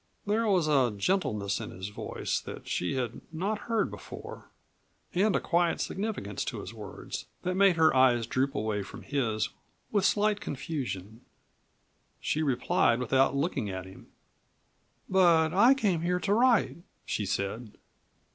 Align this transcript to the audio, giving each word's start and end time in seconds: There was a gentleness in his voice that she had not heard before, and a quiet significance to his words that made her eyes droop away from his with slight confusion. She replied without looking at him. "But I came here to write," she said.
There 0.25 0.47
was 0.47 0.67
a 0.67 0.89
gentleness 0.97 1.59
in 1.59 1.69
his 1.69 1.89
voice 1.89 2.39
that 2.39 2.67
she 2.67 2.95
had 2.95 3.21
not 3.31 3.59
heard 3.69 3.91
before, 3.91 4.49
and 5.13 5.35
a 5.35 5.39
quiet 5.39 5.79
significance 5.79 6.43
to 6.45 6.59
his 6.61 6.73
words 6.73 7.27
that 7.43 7.53
made 7.53 7.75
her 7.75 7.95
eyes 7.95 8.25
droop 8.25 8.55
away 8.55 8.81
from 8.81 9.03
his 9.03 9.49
with 9.91 10.03
slight 10.03 10.41
confusion. 10.41 11.21
She 12.19 12.41
replied 12.41 12.99
without 12.99 13.35
looking 13.35 13.69
at 13.69 13.85
him. 13.85 14.07
"But 15.07 15.53
I 15.53 15.75
came 15.75 16.01
here 16.01 16.19
to 16.21 16.33
write," 16.33 16.77
she 17.05 17.27
said. 17.27 17.77